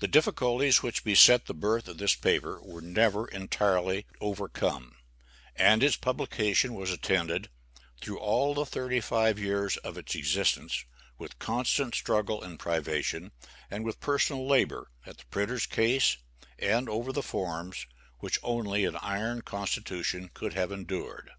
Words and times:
The 0.00 0.08
difficulties 0.08 0.82
which 0.82 1.04
beset 1.04 1.46
the 1.46 1.54
birth 1.54 1.86
of 1.86 1.98
this 1.98 2.16
paper 2.16 2.60
were 2.60 2.80
never 2.80 3.28
entirely 3.28 4.04
overcome, 4.20 4.96
and 5.54 5.84
its 5.84 5.94
publication 5.96 6.74
was 6.74 6.90
attended, 6.90 7.48
through 8.00 8.18
all 8.18 8.54
the 8.54 8.66
thirty 8.66 9.00
five 9.00 9.38
years 9.38 9.76
of 9.76 9.96
its 9.96 10.16
existence, 10.16 10.84
with 11.16 11.38
constant 11.38 11.94
struggle 11.94 12.42
and 12.42 12.58
privation, 12.58 13.30
and 13.70 13.84
with 13.84 14.00
personal 14.00 14.48
labor, 14.48 14.90
at 15.06 15.18
the 15.18 15.26
printer's 15.26 15.66
case, 15.66 16.16
and 16.58 16.88
over 16.88 17.12
the 17.12 17.22
forms, 17.22 17.86
which 18.18 18.40
only 18.42 18.84
an 18.84 18.96
iron 18.96 19.42
constitution 19.42 20.28
could 20.34 20.54
have 20.54 20.72
endured. 20.72 21.30